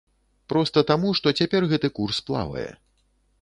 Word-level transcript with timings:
Проста 0.53 0.83
таму, 0.91 1.11
што 1.19 1.33
цяпер 1.41 1.67
гэты 1.75 1.93
курс 1.99 2.23
плавае. 2.31 2.67